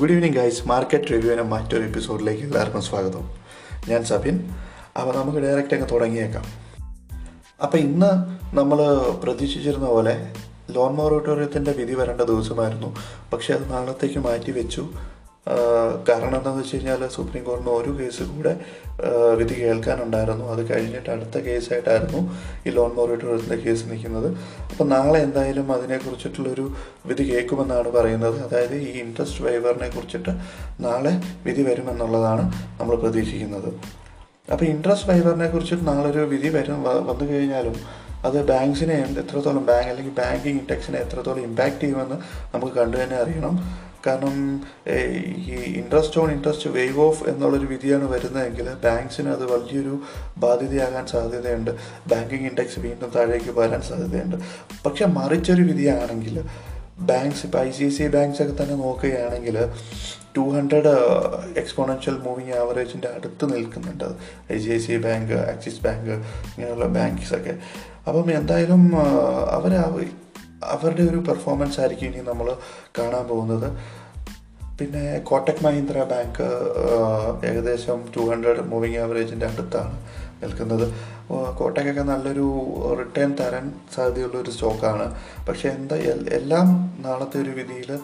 Good 0.00 0.12
evening 0.12 0.34
guys 0.34 0.68
market 0.68 1.10
റിവ്യൂവിന് 1.10 1.42
മറ്റൊരു 1.42 1.84
എപ്പിസോഡിലേക്ക് 1.84 2.42
എല്ലാവർക്കും 2.42 2.82
സ്വാഗതം. 2.82 3.30
ഞാൻ 3.88 4.04
സബിൻ 4.04 4.50
അപ്പോൾ 5.00 5.16
നമുക്ക് 5.16 5.38
ഡയറക്റ്റ് 5.38 5.74
അങ്ങ് 5.74 5.88
തുടങ്ങിയേക്കാം. 5.90 6.44
അപ്പോൾ 7.62 7.78
ഇന്ന് 7.78 8.10
നമ്മൾ 8.56 9.00
പ്രതീക്ഷിച്ചിരുന്ന 9.24 9.86
പോലെ 9.86 10.32
ലോൺ 10.70 10.94
മൊറട്ടോറിയത്തിന്റെ 10.94 11.72
വിധി 11.72 11.94
വരേണ്ട 11.94 12.20
ദിവസമായിരുന്നു. 12.20 12.96
പക്ഷേ 13.32 13.54
അത് 13.54 13.72
നാളത്തേക്ക് 13.72 14.18
മാറ്റി 14.18 14.50
വെച്ചു 14.50 14.88
കാരണം 16.08 16.36
എന്താണെന്ന് 16.36 16.62
വെച്ച് 16.62 16.76
കഴിഞ്ഞാൽ 16.76 17.08
സുപ്രീം 17.14 17.42
കോടതിന് 17.44 17.70
ഒരു 17.80 17.90
കേസ് 17.98 18.22
കൂടെ 18.22 18.52
വിധി 19.38 19.54
കേൾക്കാനുണ്ടായിരുന്നു. 19.54 20.44
അത് 20.52 20.62
കഴിഞ്ഞിട്ട് 20.70 21.10
അടുത്ത 21.14 21.38
കേസായിട്ടായിരുന്നു 21.46 22.20
ഈ 22.66 22.70
ലോൺ 22.76 22.90
മൊറട്ടോറിയത്തിന്റെ 22.98 23.58
കേസ് 23.64 23.84
നിൽക്കുന്നത്. 23.90 24.28
അപ്പോൾ 24.70 24.86
നാളെ 24.94 25.18
എന്തായാലും 25.18 25.72
അതിനെക്കുറിച്ചിട്ടുള്ളൊരു 25.72 26.64
വിധി 27.06 27.24
കേൾക്കുമെന്നാണ് 27.32 27.90
പറയുന്നത്. 27.96 28.38
അതായത് 28.46 28.74
ഈ 28.74 28.88
ഇൻട്രസ്റ്റ് 29.02 29.44
വൈവറിനെ 29.44 29.88
കുറിച്ചിട്ട് 29.88 30.34
നാളെ 30.86 31.12
വിധി 31.46 31.62
വരുമെന്നുള്ളതാണ് 31.62 32.46
നമ്മൾ 32.80 32.96
പ്രതീക്ഷിക്കുന്നത്. 33.04 33.70
അപ്പോൾ 34.52 34.64
ഇൻട്രസ്റ്റ് 34.64 35.08
വൈവറിനെ 35.10 35.46
കുറിച്ചിട്ട് 35.50 35.86
നാളെ 35.86 36.08
ഒരു 36.10 36.24
വിധി 36.32 36.48
വരും 36.48 36.82
വന്നു 37.10 37.24
കഴിഞ്ഞാലും 37.32 37.76
അത് 38.26 38.36
ബാങ്ക്സിനെ 38.50 38.94
എത്രത്തോളം 39.22 39.64
ബാങ്ക് 39.66 39.88
അല്ലെങ്കിൽ 39.90 40.14
ബാങ്കിങ് 40.20 40.58
ഇൻഡെക്സിനെ 40.60 40.98
എത്രത്തോളം 40.98 41.42
ഇമ്പാക്റ്റ് 41.48 41.80
ചെയ്യുമെന്ന് 41.80 42.16
നമുക്ക് 42.54 42.72
കണ്ടു 42.72 42.96
തന്നെ 43.00 43.16
അറിയണം. 43.16 43.56
കാരണം 44.06 44.62
ഈ 45.46 45.54
interest 45.80 46.20
on 46.20 46.30
interest 46.32 46.70
waive 46.70 47.00
off 47.00 47.28
എന്നുള്ളൊരു 47.28 47.66
വിധിയാണ് 47.66 48.04
വരുന്നതെങ്കിൽ 48.12 48.68
ബാങ്ക്സിന് 48.84 49.28
അത് 49.28 49.44
വലിയൊരു 49.52 49.94
ബാധ്യതയാകാൻ 50.38 51.06
സാധ്യതയുണ്ട്. 51.06 51.70
ബാങ്കിങ് 52.08 52.46
ഇൻഡെക്സ് 52.48 52.80
വീണ്ടും 52.80 53.12
താഴേക്ക് 53.16 53.58
വരാൻ 53.58 53.82
സാധ്യതയുണ്ട്. 53.82 54.36
പക്ഷെ 54.86 55.06
മറിച്ചൊരു 55.18 55.62
വിധിയാണെങ്കിൽ 55.62 56.42
ബാങ്ക്സ് 56.98 57.46
ഇപ്പോൾ 57.46 57.58
ഐ 57.58 57.70
സി 57.70 57.88
സി 57.88 58.04
ബാങ്ക്സ് 58.06 58.42
ഒക്കെ 58.42 58.62
തന്നെ 58.62 58.74
നോക്കുകയാണെങ്കിൽ 58.74 59.56
ടു 60.36 60.40
ഹൺഡ്രഡ് 60.40 60.92
എക്സ്പോണൻഷ്യൽ 61.56 62.16
മൂവിങ് 62.18 62.54
ആവറേജിന്റെ 62.54 63.08
അടുത്ത് 63.08 63.44
നിൽക്കുന്നുണ്ട്. 63.54 64.08
I 64.52 64.58
C 64.58 64.70
I 64.70 64.78
C 64.78 64.96
bank 64.96 65.32
Axis 65.32 65.82
bank 65.82 66.10
ഇങ്ങനെയുള്ള 66.10 66.84
ബാങ്ക്സൊക്കെ 66.84 67.54
അപ്പം 68.08 68.30
എന്തായാലും 68.38 68.96
അവർ 69.56 69.72
അവരുടെ 70.72 71.02
ഒരു 71.02 71.16
പെർഫോമൻസ് 71.16 71.80
ആയിരിക്കും 71.80 72.06
ഇനി 72.06 72.22
നമ്മൾ 72.28 72.56
കാണാൻ 72.98 73.24
പോകുന്നത്. 73.26 73.68
പിന്നെ 74.78 75.18
കോട്ടക് 75.18 75.64
മഹീന്ദ്ര 75.64 76.02
ബാങ്ക് 76.02 76.42
ഏകദേശം 77.46 78.04
ടു 78.16 78.20
ഹൺഡ്രഡ് 78.20 78.60
മൂവിങ് 78.60 78.96
ആവറേജിന്റെ 78.96 79.46
അടുത്താണ് 79.46 80.02
നിൽക്കുന്നത്. 80.42 80.94
കോട്ടയ്ക്കൊക്കെ 81.58 82.02
നല്ലൊരു 82.02 82.46
റിട്ടേൺ 82.98 83.36
തരാൻ 83.40 83.72
സാധ്യതയുള്ള 83.94 84.36
ഒരു 84.38 84.50
സ്റ്റോക്കാണ് 84.50 85.06
പക്ഷേ 85.48 85.68
എന്താ 85.68 85.96
എല്ലാം 86.32 86.66
നാളത്തെ 87.00 87.38
ഒരു 87.38 87.50
വിധിയിൽ 87.50 87.98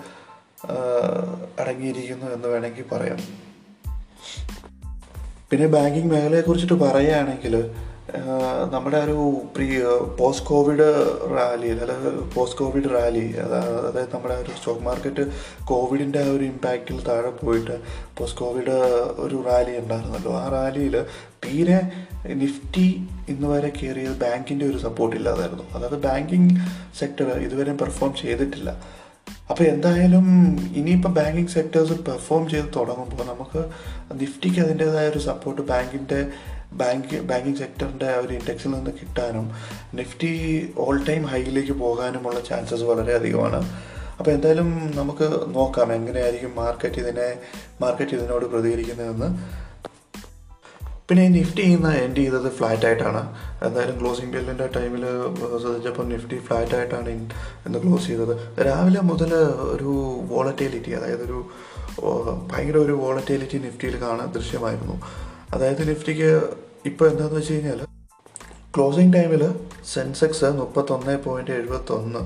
അടങ്ങിയിരിക്കുന്നു 1.61 2.27
എന്ന് 2.27 2.49
വേണമെങ്കിൽ 2.49 2.85
പറയാം. 2.93 3.21
പിന്നെ 5.51 5.67
ബാങ്കിങ് 5.67 6.11
മേഖലയെക്കുറിച്ചിട്ട് 6.11 6.75
പറയുകയാണെങ്കിൽ 6.75 7.55
നമ്മുടെ 8.73 8.97
ഒരു 8.97 9.43
പ്രീ 9.57 9.81
പോസ്റ്റ് 10.19 10.47
കോവിഡ് 10.47 10.87
റാലി 11.37 11.67
അതായത് 11.67 12.35
പോസ്റ്റ് 12.35 12.59
കോവിഡ് 12.59 12.91
റാലി 12.95 13.33
അതായത് 13.37 14.15
നമ്മുടെ 14.15 14.35
ഒരു 14.35 14.51
സ്റ്റോക്ക് 14.51 14.81
മാർക്കറ്റ് 14.81 15.27
കോവിഡിന്റെ 15.65 16.19
ആ 16.19 16.31
ഒരു 16.31 16.45
ഇമ്പാക്റ്റിൽ 16.45 17.05
താഴെ 17.05 17.31
പോയിട്ട് 17.31 17.81
പോസ്റ്റ് 18.19 18.41
കോവിഡ് 18.41 18.71
ഒരു 19.19 19.45
റാലി 19.47 19.79
ഉണ്ടായിരുന്നല്ലോ. 19.79 20.33
ആ 20.33 20.49
റാലിയിൽ 20.49 21.05
തീരെ 21.45 21.81
നിഫ്റ്റി 22.27 23.09
ഇന്ന് 23.29 23.47
വരെ 23.47 23.69
കയറിയത് 23.69 24.17
ബാങ്കിന്റെ 24.19 24.67
ഒരു 24.67 24.79
സപ്പോർട്ട് 24.79 25.17
ഇല്ലാതായിരുന്നു. 25.17 25.63
അതായത് 25.75 26.03
ബാങ്കിങ് 26.03 26.51
സെക്ടർ 26.99 27.29
ഇതുവരെ 27.31 27.73
പെർഫോം 27.73 28.15
ചെയ്തിട്ടില്ല. 28.15 29.01
അപ്പോൾ 29.51 29.65
എന്തായാലും 29.65 30.27
ഇനിയിപ്പോൾ 30.77 31.09
ബാങ്കിങ് 31.09 31.49
സെക്ടേഴ്സ് 31.49 31.93
പെർഫോം 31.93 32.49
ചെയ്ത് 32.49 32.67
തുടങ്ങുമ്പോൾ 32.67 33.25
നമുക്ക് 33.25 33.71
നിഫ്റ്റിക്ക് 34.21 34.61
അതിന്റേതായ 34.61 35.09
ഒരു 35.09 35.19
സപ്പോർട്ട് 35.19 35.63
ബാങ്കിന്റെ 35.63 36.29
ബാങ്ക് 36.73 37.15
ബാങ്കിങ് 37.21 37.57
സെക്ടറിന്റെ 37.57 38.11
ഒരു 38.17 38.33
ഇൻഡെക്സിൽ 38.33 38.71
നിന്ന് 38.71 38.91
കിട്ടാനും 38.91 39.47
നിഫ്റ്റി 39.95 40.33
ഓൾ 40.77 40.99
ടൈം 41.09 41.25
ഹൈയിലേക്ക് 41.27 41.73
പോകാനുമുള്ള 41.73 42.41
ചാൻസസ് 42.41 42.83
വളരെ 42.83 43.15
അധികമാണ്. 43.15 43.61
അപ്പോൾ 44.19 44.31
എന്തായാലും 44.31 44.95
നമുക്ക് 44.97 45.27
നോക്കാം 45.55 45.93
എങ്ങനെയായിരിക്കും 45.93 46.55
മാർക്കറ്റ് 46.55 47.01
ഇതിനെ 47.01 47.29
മാർക്കറ്റ് 47.81 48.15
ഇതിനോട് 48.17 48.45
പ്രതികരിക്കുന്നതെന്ന്. 48.45 49.29
പിന്നെ 51.09 51.29
നിഫ്റ്റി 51.29 51.63
ഇന്ന് 51.75 51.93
എൻഡ് 52.03 52.17
ചെയ്തത് 52.17 52.51
ഫ്ലാറ്റ് 52.59 52.87
ആയിട്ടാണ്. 52.87 53.23
എന്തായാലും 53.67 54.01
ക്ലോസിംഗ് 54.01 54.33
ബില്ലിന്റെ 54.35 54.67
ടൈമിൽ 54.77 55.05
ശ്രദ്ധിച്ചപ്പോൾ 55.63 56.07
നിഫ്റ്റി 56.13 56.37
ഫ്ലാറ്റ് 56.49 56.75
ആയിട്ടാണ് 56.75 57.09
ഇന്ന് 57.67 57.79
ക്ലോസ് 57.85 58.07
ചെയ്തത്. 58.07 58.35
രാവിലെ 58.69 59.01
മുതൽ 59.01 59.33
ഒരു 59.75 59.93
വോളറ്റിലിറ്റി 60.33 60.91
അതായത് 60.91 61.25
ഒരു 61.29 61.41
ഭയങ്കര 62.51 62.77
ഒരു 62.77 62.93
വോളറ്റിലിറ്റി 62.93 63.59
നിഫ്റ്റിയിൽ 63.59 64.01
കാണാൻ 64.05 64.31
ദൃശ്യമായിരുന്നു. 64.39 64.97
അതായത് 65.55 65.89
നിഫ്റ്റിക്ക് 65.89 66.31
ഇപ്പോൾ 66.87 67.09
എന്താണെന്ന് 67.11 67.41
വെച്ച് 67.41 67.53
കഴിഞ്ഞാൽ 67.53 67.81
ക്ലോസിംഗ് 68.77 69.13
ടൈമിൽ 69.17 69.43
സെൻസെക്സ് 69.95 70.45
മുപ്പത്തൊന്ന് 70.45 71.17
പോയിന്റ് 71.25 71.51
എഴുപത്തൊന്ന് 71.51 72.23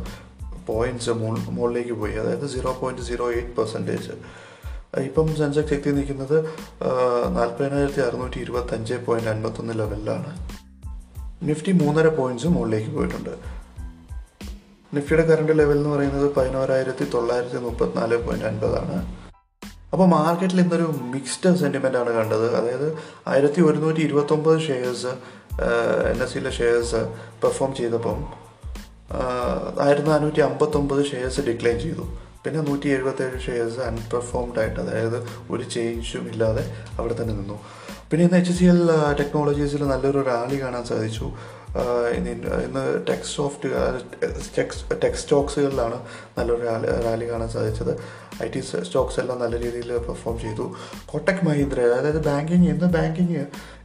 പോയിന്റ്സ് 0.66 1.10
മുകളിലേക്ക് 1.10 1.92
പോയി. 1.92 2.12
അതായത് 2.12 2.46
zero 2.46 2.78
point 2.80 3.02
zero 3.02 3.30
eight 3.30 3.56
percentage 3.56 4.14
ഇപ്പം 4.98 5.36
സെൻസെക്സ് 5.36 5.74
എത്തി 5.74 5.90
നിൽക്കുന്നത് 5.90 6.36
നാൽപ്പതിനായിരത്തി 7.36 8.00
അറുന്നൂറ്റി 8.00 8.38
ഇരുപത്തഞ്ച് 8.38 8.94
പോയിന്റ് 8.94 9.30
അൻപത്തൊന്ന് 9.30 9.78
ലെവലിലാണ് 9.78 10.32
നിഫ്റ്റി 11.42 11.72
മൂന്നര 11.72 12.08
പോയിന്റ്സ് 12.08 12.46
മുകളിലേക്ക് 12.46 12.90
പോയിട്ടുണ്ട്. 12.96 13.34
നിഫ്റ്റിയുടെ 14.94 15.24
കറണ്ട് 15.26 15.52
ലെവൽ 15.58 15.76
എന്ന് 15.76 15.88
പറയുന്നത് 15.88 16.34
പതിനോരായിരത്തി 16.34 17.04
തൊള്ളായിരത്തി 17.14 17.56
മുപ്പത്തിനാല് 17.56 18.16
പോയിന്റ് 18.26 18.46
അൻപതാണ്. 18.46 19.23
അപ്പോൾ 19.94 20.08
മാർക്കറ്റിൽ 20.08 20.60
ഇന്നൊരു 20.60 20.86
മിക്സ്ഡ് 21.00 21.48
ആണ് 22.02 22.12
കണ്ടത്. 22.18 22.46
അതായത് 22.56 22.86
ആയിരത്തി 23.28 23.60
ഒരുന്നൂറ്റി 23.60 24.00
ഇരുപത്തൊമ്പത് 24.00 24.60
ഷെയർസ് 24.68 25.12
എൻ 26.12 26.22
എസ് 26.24 26.32
സിയിലെ 26.32 26.50
ഷെയർസ് 26.50 27.00
പെർഫോം 27.42 27.74
ചെയ്തപ്പം 27.74 28.18
ആയിരത്തി 29.84 30.08
നാനൂറ്റി 30.08 30.40
അമ്പത്തൊമ്പത് 30.40 31.02
ഷെയർസ് 31.10 31.40
ഡിക്ലൈൻ 31.40 31.78
ചെയ്തു. 31.80 32.04
പിന്നെ 32.44 32.60
നൂറ്റി 32.60 32.88
എഴുപത്തേഴ് 32.88 33.38
ഷെയർസ് 33.40 33.80
അൺപെർഫോംഡ് 33.80 34.58
ആയിട്ട് 34.58 34.80
അതായത് 34.80 35.18
ഒരു 35.50 35.64
ചേഞ്ചും 35.74 36.24
ഇല്ലാതെ 36.32 36.64
അവിടെ 36.98 37.14
തന്നെ 37.22 37.34
നിന്നു. 37.34 37.58
പിന്നെ 38.10 38.24
ഇന്ന് 38.26 38.38
എച്ച് 38.38 38.54
സി 38.58 38.64
എൽ 38.64 38.80
ടെക്നോളജീസിൽ 39.20 39.82
നല്ലൊരു 39.92 40.20
റാലി 40.30 40.62
കാണാൻ 40.62 40.84
സാധിച്ചു. 40.84 41.26
ഇന്ന് 42.16 42.82
ടെക് 43.08 43.28
സോഫ്റ്റ് 43.36 43.68
ടെക് 45.04 45.18
സ്റ്റോക്സുകളിലാണ് 45.22 45.96
നല്ലൊരു 46.36 46.62
റാലി 46.68 46.88
റാലി 47.06 47.26
കാണാൻ 47.30 47.48
സാധിച്ചത്. 47.54 47.92
ഐ 48.44 48.48
ടി 48.54 48.60
സ്റ്റോക്സ് 48.88 49.18
എല്ലാം 49.20 49.38
നല്ല 49.42 49.54
രീതിയിൽ 49.64 49.90
പെർഫോം 50.06 50.36
ചെയ്തു. 50.44 50.64
കോട്ടക് 51.10 51.42
മഹീന്ദ്ര 51.48 51.80
അതായത് 51.98 52.20
ബാങ്കിങ് 52.28 52.68
ഇന്ന് 52.74 52.88
ബാങ്കിങ് 52.96 53.42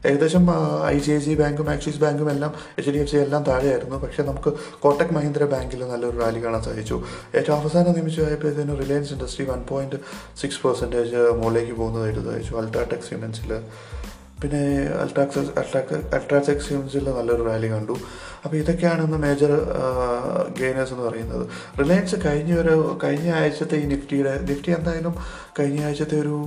ഏകദേശം 0.09 0.45
ഐ 0.85 0.97
സി 1.05 1.11
ഐ 1.11 1.19
സി 1.25 1.33
ബാങ്കും 1.41 1.69
ആക്സിസ് 1.75 1.99
ബാങ്കും 2.03 2.29
എല്ലാം 2.33 2.51
എച്ച് 2.77 2.91
ഡി 2.95 2.99
എഫ് 3.03 3.11
സി 3.11 3.17
എല്ലാം 3.25 3.43
താഴെയായിരുന്നു. 3.49 3.97
പക്ഷേ 4.03 4.23
നമുക്ക് 4.29 4.53
കോട്ടക് 4.83 5.13
മഹീന്ദ്ര 5.17 5.45
ബാങ്കിൽ 5.53 5.81
നല്ലൊരു 5.93 6.17
റാലി 6.23 6.41
കാണാൻ 6.45 6.63
സാധിച്ചു. 6.69 6.97
ഏറ്റവും 7.35 7.55
അവസാന 7.59 7.95
നിമിഷമായപ്പോഴത്തേനും 7.99 8.77
Reliance 8.83 9.13
industry 9.13 9.45
one 9.51 9.61
point 9.71 9.99
six 10.41 10.61
percentage 10.65 11.21
മുകളിലേക്ക് 11.41 11.75
പോകുന്നതായിട്ട് 11.81 12.21
സാധിച്ചു. 12.29 12.55
അൾട്രാടെക് 12.61 13.07
സിമെൻസിൽ 13.09 13.51
പിന്നെ 14.41 14.61
അൾട്രാക്സ് 15.01 15.39
അൾട്രാക് 15.39 15.93
അൾട്രാടെക് 16.15 16.63
സിമെൻസിൽ 16.67 17.09
നല്ലൊരു 17.09 17.43
റാലി 17.43 17.67
കണ്ടു. 17.71 17.95
അപ്പോൾ 18.43 18.55
ഇതൊക്കെയാണ് 18.57 19.01
ഇന്ന് 19.05 19.17
മേജർ 19.17 19.51
ഗെയിനേഴ്സ് 20.59 20.93
എന്ന് 20.93 21.05
പറയുന്നത്. 21.09 21.43
റിലയൻസ് 21.79 22.15
കഴിഞ്ഞ 22.25 22.53
ഒരു 22.59 22.99
കഴിഞ്ഞ 23.03 23.31
ആഴ്ചത്തെ 23.31 23.77
ഈ 23.77 23.85
നിഫ്റ്റിയുടെ 23.85 24.33
നിഫ്റ്റി 24.41 24.71
എന്തായാലും 24.71 25.15
കഴിഞ്ഞ 25.59 25.83
ആഴ്ചത്തെ 25.85 26.21
ഒരു 26.21 26.37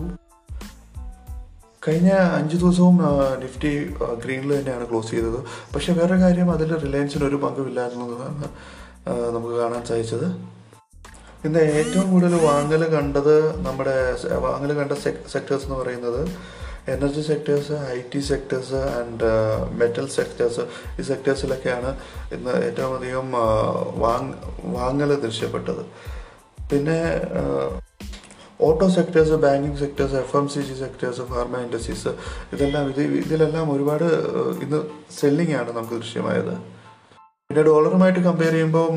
കഴിഞ്ഞ 1.89 2.11
അഞ്ച് 2.13 2.57
ദിവസവും 2.57 2.97
നിഫ്റ്റി 3.43 3.71
ഗ്രീനിൽ 4.25 4.59
തന്നെയാണ് 4.59 4.91
ക്ലോസ് 4.91 5.11
ചെയ്തത്. 5.11 5.39
പക്ഷേ 5.75 5.93
വേറെ 5.93 6.17
കാര്യം 6.17 6.51
അതിൽ 6.51 6.79
റിലയൻസിന് 6.79 7.25
ഒരു 7.25 7.37
പങ്കുമില്ലായിരുന്നതാണ് 7.37 8.45
നമുക്ക് 9.35 9.55
കാണാൻ 9.55 9.85
സാധിച്ചത്. 9.85 10.27
ഇന്ന് 11.47 11.59
ഏറ്റവും 11.59 12.11
കൂടുതൽ 12.11 12.35
വാങ്ങൽ 12.47 12.83
കണ്ടത് 12.97 13.57
നമ്മുടെ 13.67 13.95
വാങ്ങൽ 14.37 14.73
കണ്ട 14.73 14.93
സെക്ടേഴ്സ് 15.33 15.65
എന്ന് 15.65 15.79
പറയുന്നത് 15.79 16.23
energy 16.89 17.23
sectors 17.23 17.77
I 17.97 17.99
T 18.13 18.21
sectors 18.21 18.81
and 18.99 19.29
metal 19.81 20.07
sectors 20.17 20.63
ഈ 21.01 21.03
സെക്ടേഴ്സിലൊക്കെയാണ് 21.03 21.91
ഇന്ന് 22.35 22.51
ഏറ്റവും 22.51 22.95
അധികം 22.97 23.29
വാങ് 24.05 24.33
വാങ്ങൽ 24.77 25.15
ദൃശ്യപ്പെട്ടത്. 25.27 25.83
പിന്നെ 26.71 26.99
auto 28.61 28.89
sectors 28.89 29.37
banking 29.45 29.77
sectors 29.77 30.15
F 30.15 30.37
M 30.37 30.49
C 30.49 30.61
G 30.61 30.75
sectors 30.75 31.23
pharma 31.23 31.57
industries 31.57 32.13
ഇതെല്ലാം 32.53 32.91
ഇത് 32.91 33.01
ഇതിലെല്ലാം 33.01 33.73
ഒരുപാട് 33.73 34.05
ഇന്ന് 34.65 34.81
സെല്ലിംഗ് 35.21 35.57
ആണ് 35.61 35.71
നമുക്ക് 35.77 35.95
ദൃശ്യമായത്. 35.95 36.55
പിന്നെ 37.51 37.63
ഡോളറുമായിട്ട് 37.63 38.21
കമ്പയർ 38.21 38.53
ചെയ്യുമ്പോൾ 38.53 38.89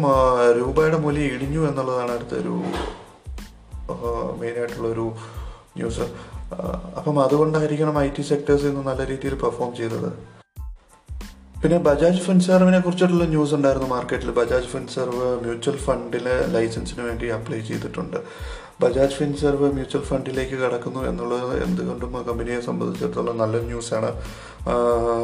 രൂപയുടെ 0.60 0.98
മൂല്യം 0.98 1.34
ഇടിഞ്ഞു 1.36 1.62
എന്നുള്ളതാണ് 1.70 2.12
അടുത്തൊരു 2.12 2.56
മെയിനായിട്ടുള്ളൊരു 4.42 5.08
ന്യൂസ് 5.78 6.06
അപ്പം 6.98 7.24
അതുകൊണ്ടായിരിക്കണം 7.24 8.00
ഐ 8.00 8.10
ടി 8.18 8.22
സെക്ടേഴ്സ് 8.22 8.66
ഇന്ന് 8.66 8.88
നല്ല 8.88 9.06
രീതിയിൽ 9.06 9.36
പെർഫോം 9.36 9.76
ചെയ്തത്. 9.76 10.10
പിന്നെ 11.62 11.78
ബജാജ് 11.78 12.22
ഫിൻസർവിനെ 12.22 12.80
കുറിച്ചിട്ടുള്ള 12.80 13.24
ന്യൂസ് 13.24 13.54
ഉണ്ടായിരുന്നു 13.54 13.88
മാർക്കറ്റിൽ. 13.88 14.32
ബജാജ് 14.32 14.66
ഫിൻസർവ് 14.66 15.42
മ്യൂച്വൽ 15.44 15.78
ഫണ്ടിലെ 15.78 16.48
ലൈസൻസിന് 16.48 17.04
വേണ്ടി 17.06 17.28
അപ്ലൈ 17.28 17.62
ചെയ്തിട്ടുണ്ട്. 17.62 18.18
ബജാജ് 18.82 19.12
ഫിൻസർവ് 19.12 19.74
മ്യൂച്വൽ 19.74 20.02
ഫണ്ടിലേക്ക് 20.02 20.56
കടക്കുന്നു 20.56 21.00
എന്നുള്ളത് 21.00 21.64
എന്തുകൊണ്ടും 21.64 22.26
കമ്പനിയെ 22.28 22.60
സംബന്ധിച്ചിടത്തോളം 22.60 23.38
നല്ല 23.38 23.58
ന്യൂസാണ്. 23.58 24.12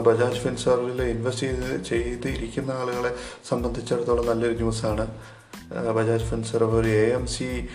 ബജാജ് 0.07 0.39
ഫിൻസർവിൽ 0.39 1.01
ഇൻവെസ്റ്റ് 1.01 1.47
ചെയ്ത് 1.47 1.83
ചെയ്തിരിക്കുന്ന 1.83 2.71
ആളുകളെ 2.71 3.15
സംബന്ധിച്ചിടത്തോളം 3.49 4.25
നല്ലൊരു 4.25 4.53
ന്യൂസാണ്. 4.53 5.07
ബജാജ് 5.97 6.23
ഫിൻസർവ് 6.23 6.75
ഒരു 6.75 6.87
എ 6.87 7.05
എം 7.09 7.27
സി 7.27 7.67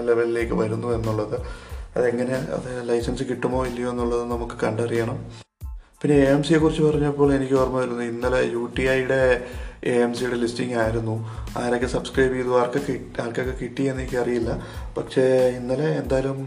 ലെവലിലേക്ക് 0.00 0.54
വരുന്നു 0.54 0.88
എന്നുള്ളത്. 0.88 1.69
അതെങ്ങനെ? 1.96 2.36
അത് 2.56 2.70
ലൈസൻസ് 2.88 3.22
കിട്ടുമോ 3.22 3.60
ഇല്ലയോ 3.66 3.90
എന്നുള്ളത് 3.90 4.24
നമുക്ക് 4.30 4.56
കണ്ടറിയണം. 4.62 5.18
പിന്നെ 6.02 6.16
എ 6.16 6.28
എം 6.34 6.42
സിയെ 6.42 6.58
കുറിച്ച് 6.58 6.82
പറഞ്ഞപ്പോൾ 6.82 7.34
എനിക്ക് 7.34 7.54
ഓർമ്മ 7.54 7.78
വരുന്നത് 7.78 8.06
ഇന്നലെ 8.08 8.40
യു 8.52 8.62
ടി 8.78 8.84
ഐയുടെ 8.88 9.18
എ 9.84 9.94
എം 10.04 10.12
സിയുടെ 10.14 10.36
ലിസ്റ്റിംഗ് 10.36 10.76
ആയിരുന്നു. 10.82 11.14
ആരൊക്കെ 11.58 11.86
സബ്സ്ക്രൈബ് 11.86 12.34
ചെയ്തു 12.34 12.60
ആർക്കൊക്കെ 12.60 12.94
ആർക്കൊക്കെ 13.22 13.54
കിട്ടി 13.62 13.82
എന്ന് 13.82 14.02
എനിക്കറിയില്ല. 14.02 14.50
പക്ഷേ 14.98 15.24
ഇന്നലെ 15.58 15.88
എന്തായാലും 16.00 16.38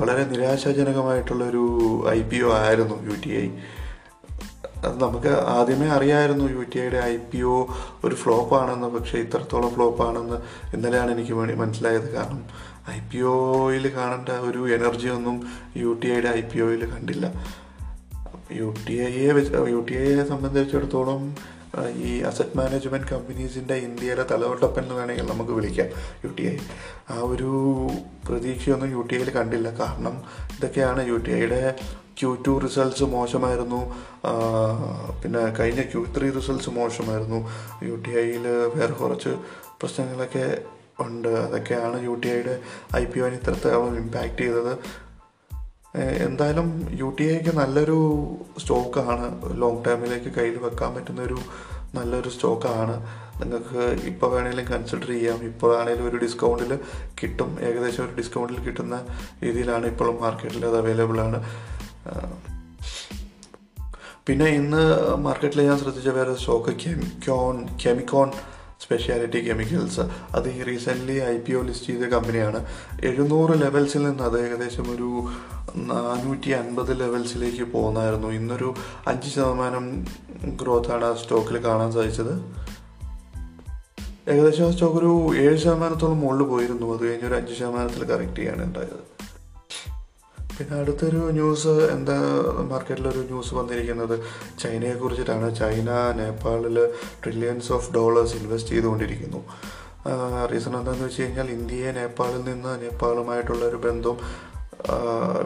വളരെ 0.00 0.24
നിരാശാജനകമായിട്ടുള്ളൊരു 0.24 1.64
ഐ 2.08 2.18
പി 2.22 2.40
ഒ 2.42 2.50
ആയിരുന്നു 2.54 2.96
യു 3.08 3.16
ടി 3.24 3.30
ഐ. 3.42 3.46
അത് 4.84 4.96
നമുക്ക് 5.02 5.28
ആദ്യമേ 5.28 5.86
അറിയായിരുന്നു 5.86 6.44
യു 6.50 6.62
ടി 6.74 6.78
ഐയുടെ 6.80 7.00
ഐ 7.04 7.16
പി 7.30 7.40
ഒ 7.54 7.56
ഒരു 8.04 8.14
ഫ്ലോപ്പാണെന്ന് 8.14 8.88
പക്ഷേ 8.88 9.18
ഇത്രത്തോളം 9.18 9.70
ഫ്ലോപ്പാണെന്ന് 9.74 10.36
ഇന്നലെയാണ് 10.76 11.10
എനിക്ക് 11.10 11.32
വേണ്ടി 11.32 11.54
മനസ്സിലായത്. 11.54 12.08
കാരണം 12.14 12.42
ഐ 12.90 12.98
പി 13.12 13.18
ഒയിൽ 13.18 13.86
കാണേണ്ട 13.96 14.28
ഒരു 14.28 14.60
എനർജി 14.74 15.08
ഒന്നും 15.08 15.36
യു 15.76 15.92
ടി 16.02 16.08
ഐയുടെ 16.08 16.28
ഐ 16.28 16.40
പി 16.40 16.60
ഒയിൽ 16.60 16.84
കണ്ടില്ല. 16.90 17.26
യു 18.52 18.74
ടി 18.88 18.94
ഐയെ 19.06 19.32
വെച്ച് 19.32 19.52
യു 19.74 19.80
ടി 19.88 19.94
ഐയെ 19.94 20.24
സംബന്ധിച്ചിടത്തോളം 20.24 21.34
ഈ 21.96 22.20
അസറ്റ് 22.20 22.56
മാനേജ്മെന്റ് 22.58 23.06
കമ്പനീസിന്റെ 23.06 23.74
ഇന്ത്യയിലെ 23.74 24.24
തലവട്ടപ്പൻ 24.30 24.82
എന്ന് 24.82 24.94
വേണമെങ്കിൽ 24.94 25.26
നമുക്ക് 25.26 25.50
വിളിക്കാം. 25.50 25.88
യു 26.24 26.30
ടി 26.38 26.44
ഐ 26.52 26.56
ആ 27.10 27.18
ഒരു 27.18 27.50
പ്രതീക്ഷയൊന്നും 28.28 28.90
യു 28.90 29.02
ടി 29.10 29.14
ഐയിൽ 29.16 29.30
കണ്ടില്ല. 29.30 29.70
കാരണം 29.70 30.22
ഇതൊക്കെയാണ് 30.56 31.08
യു 31.08 31.16
ടി 31.16 31.32
ഐയുടെ 31.32 31.78
ക്യൂ 32.20 32.34
ടു 32.46 32.58
റിസൾട്ട്സ് 32.58 33.04
മോശമായിരുന്നു. 33.04 33.80
പിന്നെ 35.22 35.42
കഴിഞ്ഞ 35.60 35.82
ക്യൂ 35.82 36.06
ത്രീ 36.16 36.30
റിസൾട്ട്സ് 36.30 36.70
മോശമായിരുന്നു. 36.70 37.40
യു 37.82 37.94
ടി 38.06 38.10
ഐയിൽ 38.24 38.46
വേറെ 38.74 38.92
കുറച്ച് 38.92 39.28
പ്രശ്നങ്ങളൊക്കെ 39.80 40.46
ഉണ്ട്. 41.02 41.28
അതൊക്കെയാണ് 41.28 42.04
യു 42.04 42.20
ടി 42.24 42.28
ഐയുടെ 42.28 42.60
ഐ 42.96 43.04
പി 43.04 43.20
ഒന് 43.20 43.34
ഇത്രത്തോളം 43.34 43.96
ഇമ്പാക്റ്റ് 43.96 44.38
ചെയ്തത്. 44.38 44.78
എന്തായാലും 45.98 46.88
യു 46.90 47.16
ടി 47.20 47.24
ഐക്ക് 47.24 47.56
നല്ലൊരു 47.56 47.98
സ്റ്റോക്കാണ് 48.58 49.42
ലോങ് 49.60 49.84
ടേമിലേക്ക് 49.84 50.34
കയ്യിൽ 50.34 50.58
വെക്കാൻ 50.58 50.94
പറ്റുന്നൊരു 50.94 51.38
നല്ലൊരു 51.94 52.28
സ്റ്റോക്കാണ് 52.28 53.06
നിങ്ങൾക്ക് 53.40 54.02
ഇപ്പോൾ 54.06 54.30
വേണമെങ്കിലും 54.30 54.64
കൺസിഡർ 54.64 55.08
ചെയ്യാം. 55.08 55.44
ഇപ്പോൾ 55.44 55.80
ആണെങ്കിലും 55.80 56.08
ഒരു 56.08 56.16
ഡിസ്കൗണ്ടിൽ 56.16 56.78
കിട്ടും. 57.22 57.60
ഏകദേശം 57.60 58.04
ഒരു 58.04 58.14
ഡിസ്കൗണ്ടിൽ 58.16 58.60
കിട്ടുന്ന 58.60 59.04
രീതിയിലാണ് 59.44 59.86
ഇപ്പോഴും 59.86 60.22
മാർക്കറ്റിൽ 60.22 60.66
അത് 60.66 60.78
അവൈലബിൾ 60.78 61.20
ആണ്. 61.20 61.44
പിന്നെ 64.26 64.46
ഇന്ന് 64.46 65.14
മാർക്കറ്റിൽ 65.16 65.62
ഞാൻ 65.62 65.78
ശ്രദ്ധിച്ച 65.78 66.08
വേറെ 66.08 66.34
stock 66.34 66.76
Chemcon 66.76 67.68
Chemcon 67.86 68.30
speciality 68.82 69.48
chemicals 69.48 70.00
അത് 70.34 70.48
ഈ 70.48 70.62
recently 70.62 71.12
I 71.12 71.38
P 71.38 71.52
O 71.52 71.62
list 71.62 71.86
ചെയ്ത 71.86 72.00
കമ്പനിയാണ് 72.00 72.66
എഴുന്നൂറ് 73.02 73.62
ലെവൽസിൽ 73.62 74.02
നിന്ന് 74.02 74.24
അത് 74.24 74.46
ഏകദേശം 74.46 74.94
ഒരു 74.94 75.08
നാനൂറ്റി 75.76 76.50
അൻപത് 76.50 77.00
ലെവൽസിലേക്ക് 77.00 77.72
പോകുന്നായിരുന്നു 77.72 78.28
ഇന്നൊരു 78.28 78.74
അഞ്ച് 79.06 79.30
ശതമാനം 79.30 80.04
ഗ്രോത്താണ് 80.62 81.04
ആ 81.04 81.14
സ്റ്റോക്കിൽ 81.14 81.64
കാണാൻ 81.64 81.92
സാധിച്ചത്. 81.92 82.32
ഏകദേശം 84.30 84.68
ആ 84.68 84.70
സ്റ്റോക്ക് 84.70 84.96
ഒരു 84.96 85.36
ഏഴ് 85.36 85.56
ശതമാനത്തോളം 85.56 86.20
മുകളിൽ 86.20 86.42
പോയിരുന്നു. 86.42 86.94
അത് 86.94 87.08
കഴിഞ്ഞ് 87.08 87.28
ഒരു 87.28 87.34
അഞ്ച് 87.34 87.54
ശതമാനത്തിൽ 87.54 88.04
കറക്റ്റ് 88.04 88.36
ചെയ്യാണ് 88.36 88.64
ഉണ്ടായത് 88.64 89.19
പിന്നെ 90.60 90.76
അടുത്തൊരു 90.80 91.20
ന്യൂസ് 91.36 91.74
എന്താ 91.92 92.14
മാർക്കറ്റിലൊരു 92.70 93.20
ന്യൂസ് 93.28 93.52
വന്നിരിക്കുന്നത്. 93.58 94.16
ചൈനയെ 94.62 94.94
കുറിച്ചിട്ടാണ് 95.02 95.46
ചൈന 95.60 95.90
നേപ്പാളിൽ 96.18 96.76
ട്രില്യൺസ് 97.22 97.70
ഓഫ് 97.76 97.88
ഡോളേഴ്സ് 97.94 98.34
ഇൻവെസ്റ്റ് 98.40 98.72
ചെയ്തുകൊണ്ടിരിക്കുന്നു. 98.74 99.40
റീസൺ 100.50 100.74
എന്താണെന്ന് 100.78 101.06
വെച്ച് 101.06 101.22
കഴിഞ്ഞാൽ 101.22 101.48
ഇന്ത്യയെ 101.54 101.92
നേപ്പാളിൽ 102.00 102.42
നിന്ന് 102.50 102.72
നേപ്പാളുമായിട്ടുള്ള 102.82 103.62
ഒരു 103.70 103.78
ബന്ധം 103.86 104.18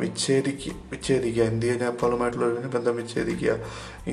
വിച്ഛേദിക്കുക 0.02 0.74
വിച്ഛേദിക്കുക. 0.92 1.44
ഇന്ത്യയെ 1.52 1.76
നേപ്പാളുമായിട്ടുള്ള 1.84 2.48
ഒരു 2.62 2.72
ബന്ധം 2.74 2.96
വിച്ഛേദിക്കുക. 3.02 3.54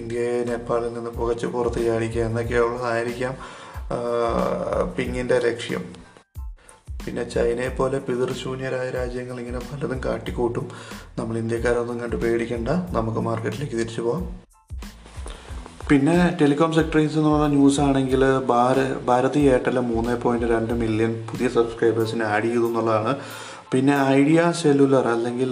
ഇന്ത്യയെ 0.01 0.38
നേപ്പാളിൽ 0.51 0.94
നിന്ന് 0.98 1.13
പുകച്ച് 1.19 1.50
പുറത്ത് 1.56 1.81
ചാടിക്കുക 1.88 2.24
എന്നൊക്കെയുള്ളതായിരിക്കാം 2.30 3.36
പിങ്ങിന്റെ 4.98 5.39
ലക്ഷ്യം. 5.50 5.83
പിന്നെ 7.06 7.24
ചൈനയെ 7.33 7.69
പോലെ 7.69 7.98
പിതൃശൂന്യരായ 8.00 8.89
രാജ്യങ്ങൾ 8.89 9.39
ഇങ്ങനെ 9.39 9.59
പലതും 9.59 10.01
കാട്ടിക്കൂട്ടും. 10.06 10.65
നമ്മൾ 11.19 11.38
ഇന്ത്യക്കാരൊന്നും 11.38 12.00
കണ്ട് 12.00 12.15
പേടിക്കണ്ട. 12.15 12.69
നമുക്ക് 12.98 13.19
മാർക്കറ്റിലേക്ക് 13.19 13.77
തിരിച്ചു 13.81 14.01
പോകാം 14.01 14.24
പിന്നെ 15.89 16.18
ടെലികോം 16.42 16.74
സെക്ടറീസ് 16.74 17.18
എന്ന് 17.19 17.30
പറഞ്ഞ 17.30 17.53
ന്യൂസ് 17.53 17.80
ആണെങ്കിൽ 17.86 18.21
ഭാര 18.51 18.77
ഭാരതി 19.07 19.39
എയർടെൽ 19.39 19.77
മൂന്ന് 19.94 20.13
പോയിന്റ് 20.24 20.48
രണ്ട് 20.51 20.74
മില്യൺ 20.81 21.13
പുതിയ 21.31 21.48
സബ്സ്ക്രൈബേഴ്സിനെ 21.56 22.25
ആഡ് 22.25 22.44
ചെയ്തു 22.44 22.68
എന്നുള്ളതാണ്. 22.68 23.13
പിന്നെ 23.74 23.95
ഐഡിയ 24.19 24.39
സെല്ലുലർ 24.62 25.07
അല്ലെങ്കിൽ 25.07 25.51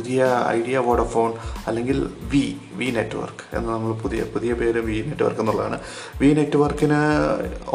പുതിയ 0.00 0.26
ഐഡിയ 0.56 0.78
വോഡഫോൺ 0.88 1.30
അല്ലെങ്കിൽ 1.68 1.98
വി 2.32 2.44
വി 2.80 2.88
നെറ്റ്വർക്ക് 2.96 3.44
എന്ന് 3.56 3.68
നമ്മൾ 3.72 3.92
പുതിയ 4.02 4.20
പുതിയ 4.34 4.52
പേര് 4.60 4.80
വി 4.88 4.98
നെറ്റ്വർക്ക് 5.08 5.42
എന്നുള്ളതാണ്. 5.44 5.78
വി 6.20 6.28
നെറ്റ്വർക്കിന് 6.38 7.00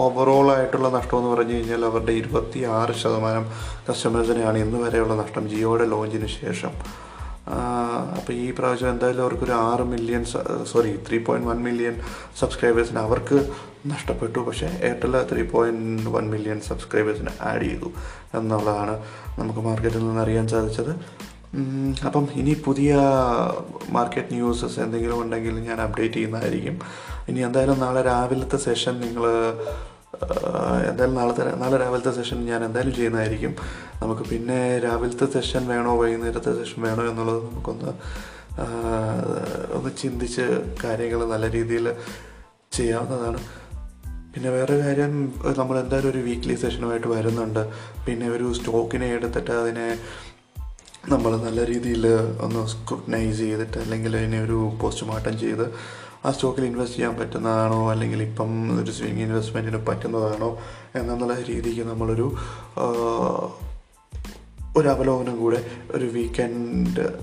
ഓവറോൾ 0.05 0.47
ആയിട്ടുള്ള 0.57 0.89
നഷ്ടം 0.97 1.17
എന്ന് 1.19 1.31
പറഞ്ഞു 1.33 1.55
കഴിഞ്ഞാൽ 1.57 1.83
അവരുടെ 1.91 2.13
ഇരുപത്തി 2.21 2.61
ആറ് 2.77 2.93
ശതമാനം 3.01 3.45
കസ്റ്റമേഴ്സിനെയാണ് 3.89 4.57
ഇന്ന് 4.65 4.79
വരെയുള്ള 4.85 5.15
നഷ്ടം 5.23 5.43
ജിയോയുടെ 5.51 5.87
ലോഞ്ചിന് 5.95 6.29
ശേഷം. 6.41 6.73
അപ്പോൾ 8.17 8.33
ഈ 8.43 8.45
പ്രാവശ്യം 8.57 8.89
എന്തായാലും 8.93 9.23
അവർക്കൊരു 9.23 9.53
ആറ് 9.67 9.83
million 9.91 10.23
sorry 10.71 10.91
three 11.07 11.17
point 11.27 11.47
one 11.49 11.59
million 11.67 11.95
സബ്സ്ക്രൈബേഴ്സിന് 12.39 13.01
അവർക്ക് 13.07 13.37
നഷ്ടപ്പെട്ടു. 13.91 14.39
പക്ഷേ 14.47 14.69
Airtel 14.87 15.15
three 15.31 15.43
point 15.53 16.11
one 16.15 16.25
million 16.33 16.59
സബ്സ്ക്രൈബേഴ്സിന് 16.69 17.33
add 17.49 17.67
ചെയ്തു 17.69 17.91
എന്നുള്ളതാണ് 18.39 18.95
നമുക്ക് 19.39 19.63
മാർക്കറ്റിൽ 19.67 20.03
നിന്ന് 20.07 20.23
അറിയാൻ 20.25 20.47
സാധിച്ചത്. 20.55 20.93
അപ്പം 22.05 22.27
ഇനി 22.35 22.53
പുതിയ 22.65 22.99
മാർക്കറ്റ് 23.89 24.33
ന്യൂസസ് 24.33 24.79
എന്തെങ്കിലും 24.79 25.21
ഉണ്ടെങ്കിൽ 25.21 25.59
ഞാൻ 25.59 25.81
അപ്ഡേറ്റ് 25.81 26.13
ചെയ്യുന്നതായിരിക്കും. 26.13 26.79
ഇനി 27.27 27.39
എന്തായാലും 27.39 27.79
നാളെ 27.79 28.01
രാവിലത്തെ 28.01 28.57
സെഷൻ 28.57 28.99
നിങ്ങൾ 28.99 29.25
എന്തായാലും 30.89 31.15
നാളത്തെ 31.15 31.55
നാളെ 31.55 31.77
രാവിലത്തെ 31.77 32.11
സെഷൻ 32.11 32.45
ഞാൻ 32.45 32.65
എന്തായാലും 32.65 32.95
ചെയ്യുന്നതായിരിക്കും. 32.95 33.55
നമുക്ക് 34.01 34.21
പിന്നെ 34.21 34.79
രാവിലത്തെ 34.79 35.25
സെഷൻ 35.25 35.67
വേണോ 35.67 35.97
വൈകുന്നേരത്തെ 36.01 36.63
സെഷൻ 36.63 36.81
വേണോ 36.81 37.03
എന്നുള്ളത് 37.09 37.43
നമുക്കൊന്ന് 37.43 37.91
ഒന്ന് 39.73 39.89
ചിന്തിച്ച് 40.01 40.45
കാര്യങ്ങൾ 40.83 41.25
നല്ല 41.25 41.51
രീതിയിൽ 41.51 41.87
ചെയ്യാവുന്നതാണ്. 42.71 43.39
പിന്നെ 44.33 44.49
വേറെ 44.49 44.75
കാര്യം 44.77 45.33
നമ്മൾ 45.57 45.79
എന്തായാലും 45.79 46.09
ഒരു 46.09 46.17
വീക്ക്ലി 46.17 46.55
സെഷനുമായിട്ട് 46.55 47.07
വരുന്നുണ്ട്. 47.07 47.61
പിന്നെ 48.07 48.29
ഒരു 48.29 48.53
സ്റ്റോക്കിനെ 48.53 49.07
എടുത്തിട്ട് 49.07 49.51
അതിനെ 49.51 49.97
നമ്മൾ 51.09 51.37
നല്ല 51.37 51.65
രീതിയിൽ 51.65 52.07
ഒന്ന് 52.41 52.67
സ്ക്രൂട്ടനൈസ് 52.67 53.37
ചെയ്തിട്ട് 53.37 53.77
അല്ലെങ്കിൽ 53.77 54.17
അതിനെ 54.17 54.43
ഒരു 54.43 54.71
പോസ്റ്റ്മോർട്ടം 54.81 55.39
ചെയ്ത് 55.39 55.73
ആ 56.25 56.31
സ്റ്റോക്കിൽ 56.31 56.65
ഇൻവെസ്റ്റ് 56.65 56.97
ചെയ്യാൻ 56.97 57.19
പറ്റുന്നതാണോ? 57.19 57.91
അല്ലെങ്കിൽ 57.91 58.23
ഇപ്പം 58.23 58.79
ഒരു 58.83 58.91
സ്വിങ് 58.91 59.19
ഇൻവെസ്റ്റ്മെന്റിന് 59.19 59.85
പറ്റുന്നതാണോ? 59.85 60.59
എന്നുള്ള 60.95 61.41
രീതിക്ക് 61.49 61.81
നമ്മളൊരു 61.81 62.35
ഒരു 64.77 64.87
അവലോകനം 64.87 65.37
കൂടെ 65.37 65.65
ഒരു 65.91 66.05
വീക്കെൻഡ് 66.05 67.19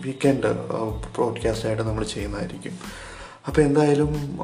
വീക്കെൻഡ് 0.00 0.68
പോഡ്കാസ്റ്റായിട്ട് 1.16 1.82
നമ്മൾ 1.82 2.04
ചെയ്യുന്നതായിരിക്കും. 2.04 2.72
അപ്പോൾ 3.46 3.60
എന്തായാലും 3.60 4.38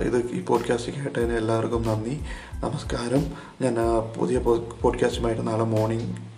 ഇത് 0.00 0.30
ഈ 0.30 0.42
പോഡ്കാസ്റ്റ് 0.42 0.92
കേട്ടതിന് 0.92 1.32
എല്ലാവർക്കും 1.32 1.82
നന്ദി. 1.82 2.20
നമസ്കാരം. 2.54 3.26
ഞാൻ 3.60 3.74
പുതിയ 4.20 4.38
പോഡ്കാസ്റ്റുമായിട്ട് 4.82 5.48
നാളെ 5.48 5.64
മോർണിംഗ് 5.64 6.31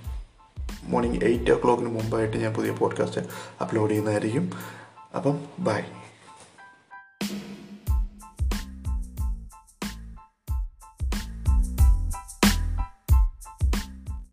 മോർണിംഗ് 0.87 1.25
എയ്റ്റ് 1.25 1.51
ഒ 1.51 1.61
ക്ലോക്കിന് 1.65 1.89
മുമ്പായിട്ട് 1.89 2.37
ഞാൻ 2.37 2.55
പുതിയ 2.55 2.71
പോഡ്കാസ്റ്റ് 2.71 3.21
അപ്ലോഡ് 3.61 3.91
ചെയ്യുന്നതായിരിക്കും. 3.91 4.53
അപ്പം 5.17 5.45
ബൈ 5.59 5.81